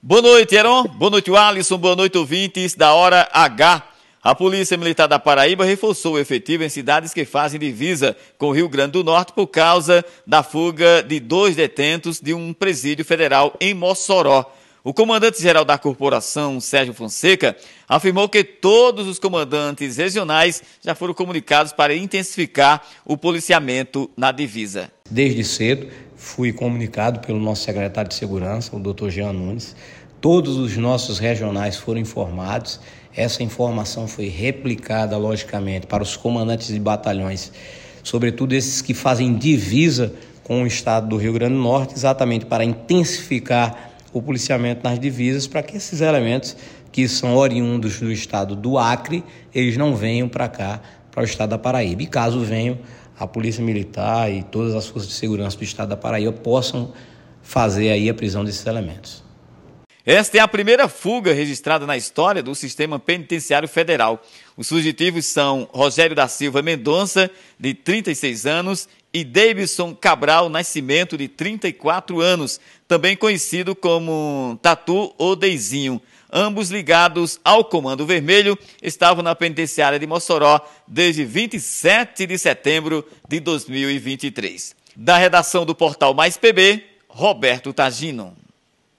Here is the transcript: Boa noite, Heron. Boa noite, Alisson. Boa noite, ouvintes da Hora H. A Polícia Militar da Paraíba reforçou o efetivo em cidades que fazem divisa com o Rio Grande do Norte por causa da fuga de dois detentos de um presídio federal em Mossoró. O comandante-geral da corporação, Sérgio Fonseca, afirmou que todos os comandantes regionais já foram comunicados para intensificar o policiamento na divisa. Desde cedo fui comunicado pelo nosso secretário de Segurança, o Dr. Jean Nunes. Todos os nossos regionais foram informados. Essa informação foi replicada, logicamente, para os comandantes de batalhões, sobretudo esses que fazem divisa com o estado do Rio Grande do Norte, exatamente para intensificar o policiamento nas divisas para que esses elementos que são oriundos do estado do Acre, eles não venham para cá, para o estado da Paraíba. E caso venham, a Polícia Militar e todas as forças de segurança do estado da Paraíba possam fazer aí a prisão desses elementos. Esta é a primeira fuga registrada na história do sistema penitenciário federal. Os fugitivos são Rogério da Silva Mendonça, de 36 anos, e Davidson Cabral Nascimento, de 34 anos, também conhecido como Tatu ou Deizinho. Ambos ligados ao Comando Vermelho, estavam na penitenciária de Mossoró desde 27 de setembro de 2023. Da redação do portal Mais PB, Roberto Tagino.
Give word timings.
Boa 0.00 0.22
noite, 0.22 0.54
Heron. 0.54 0.84
Boa 0.84 1.10
noite, 1.10 1.28
Alisson. 1.34 1.76
Boa 1.76 1.96
noite, 1.96 2.16
ouvintes 2.16 2.76
da 2.76 2.94
Hora 2.94 3.28
H. 3.32 3.82
A 4.22 4.32
Polícia 4.32 4.76
Militar 4.76 5.08
da 5.08 5.18
Paraíba 5.18 5.64
reforçou 5.64 6.14
o 6.14 6.18
efetivo 6.20 6.62
em 6.62 6.68
cidades 6.68 7.12
que 7.12 7.24
fazem 7.24 7.58
divisa 7.58 8.16
com 8.38 8.46
o 8.46 8.52
Rio 8.52 8.68
Grande 8.68 8.92
do 8.92 9.02
Norte 9.02 9.32
por 9.32 9.48
causa 9.48 10.04
da 10.24 10.44
fuga 10.44 11.02
de 11.02 11.18
dois 11.18 11.56
detentos 11.56 12.20
de 12.20 12.32
um 12.32 12.52
presídio 12.52 13.04
federal 13.04 13.56
em 13.60 13.74
Mossoró. 13.74 14.48
O 14.84 14.94
comandante-geral 14.94 15.64
da 15.64 15.76
corporação, 15.76 16.60
Sérgio 16.60 16.94
Fonseca, 16.94 17.56
afirmou 17.88 18.28
que 18.28 18.44
todos 18.44 19.08
os 19.08 19.18
comandantes 19.18 19.96
regionais 19.96 20.62
já 20.80 20.94
foram 20.94 21.12
comunicados 21.12 21.72
para 21.72 21.96
intensificar 21.96 22.86
o 23.04 23.16
policiamento 23.16 24.08
na 24.16 24.30
divisa. 24.30 24.92
Desde 25.10 25.42
cedo 25.42 25.88
fui 26.18 26.52
comunicado 26.52 27.20
pelo 27.20 27.38
nosso 27.38 27.62
secretário 27.62 28.08
de 28.08 28.14
Segurança, 28.16 28.74
o 28.74 28.80
Dr. 28.80 29.08
Jean 29.08 29.32
Nunes. 29.32 29.74
Todos 30.20 30.56
os 30.56 30.76
nossos 30.76 31.20
regionais 31.20 31.76
foram 31.76 32.00
informados. 32.00 32.80
Essa 33.16 33.44
informação 33.44 34.08
foi 34.08 34.28
replicada, 34.28 35.16
logicamente, 35.16 35.86
para 35.86 36.02
os 36.02 36.16
comandantes 36.16 36.68
de 36.68 36.80
batalhões, 36.80 37.52
sobretudo 38.02 38.52
esses 38.52 38.82
que 38.82 38.92
fazem 38.92 39.34
divisa 39.36 40.12
com 40.42 40.64
o 40.64 40.66
estado 40.66 41.08
do 41.08 41.16
Rio 41.16 41.32
Grande 41.32 41.54
do 41.54 41.60
Norte, 41.60 41.94
exatamente 41.94 42.46
para 42.46 42.64
intensificar 42.64 43.92
o 44.12 44.20
policiamento 44.20 44.80
nas 44.82 44.98
divisas 44.98 45.46
para 45.46 45.62
que 45.62 45.76
esses 45.76 46.00
elementos 46.00 46.56
que 46.90 47.06
são 47.06 47.36
oriundos 47.36 48.00
do 48.00 48.10
estado 48.10 48.56
do 48.56 48.76
Acre, 48.76 49.22
eles 49.54 49.76
não 49.76 49.94
venham 49.94 50.28
para 50.28 50.48
cá, 50.48 50.80
para 51.12 51.22
o 51.22 51.24
estado 51.24 51.50
da 51.50 51.58
Paraíba. 51.58 52.02
E 52.02 52.06
caso 52.06 52.40
venham, 52.40 52.78
a 53.18 53.26
Polícia 53.26 53.62
Militar 53.62 54.30
e 54.30 54.42
todas 54.42 54.74
as 54.74 54.86
forças 54.86 55.08
de 55.08 55.14
segurança 55.14 55.56
do 55.56 55.64
estado 55.64 55.88
da 55.88 55.96
Paraíba 55.96 56.32
possam 56.32 56.92
fazer 57.42 57.90
aí 57.90 58.08
a 58.08 58.14
prisão 58.14 58.44
desses 58.44 58.64
elementos. 58.66 59.27
Esta 60.10 60.38
é 60.38 60.40
a 60.40 60.48
primeira 60.48 60.88
fuga 60.88 61.34
registrada 61.34 61.84
na 61.86 61.94
história 61.94 62.42
do 62.42 62.54
sistema 62.54 62.98
penitenciário 62.98 63.68
federal. 63.68 64.24
Os 64.56 64.66
fugitivos 64.66 65.26
são 65.26 65.68
Rogério 65.70 66.16
da 66.16 66.26
Silva 66.26 66.62
Mendonça, 66.62 67.30
de 67.60 67.74
36 67.74 68.46
anos, 68.46 68.88
e 69.12 69.22
Davidson 69.22 69.94
Cabral 69.94 70.48
Nascimento, 70.48 71.14
de 71.18 71.28
34 71.28 72.22
anos, 72.22 72.58
também 72.88 73.14
conhecido 73.14 73.76
como 73.76 74.58
Tatu 74.62 75.14
ou 75.18 75.36
Deizinho. 75.36 76.00
Ambos 76.32 76.70
ligados 76.70 77.38
ao 77.44 77.62
Comando 77.62 78.06
Vermelho, 78.06 78.58
estavam 78.82 79.22
na 79.22 79.34
penitenciária 79.34 79.98
de 79.98 80.06
Mossoró 80.06 80.58
desde 80.86 81.22
27 81.22 82.24
de 82.24 82.38
setembro 82.38 83.06
de 83.28 83.40
2023. 83.40 84.74
Da 84.96 85.18
redação 85.18 85.66
do 85.66 85.74
portal 85.74 86.14
Mais 86.14 86.38
PB, 86.38 86.82
Roberto 87.10 87.74
Tagino. 87.74 88.47